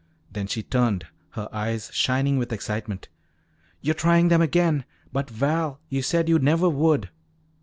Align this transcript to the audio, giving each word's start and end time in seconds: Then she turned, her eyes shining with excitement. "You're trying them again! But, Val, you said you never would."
Then 0.31 0.47
she 0.47 0.63
turned, 0.63 1.05
her 1.37 1.47
eyes 1.53 1.91
shining 1.93 2.39
with 2.39 2.51
excitement. 2.51 3.07
"You're 3.81 3.93
trying 3.93 4.29
them 4.29 4.41
again! 4.41 4.83
But, 5.13 5.29
Val, 5.29 5.79
you 5.89 6.01
said 6.01 6.27
you 6.27 6.39
never 6.39 6.67
would." 6.67 7.11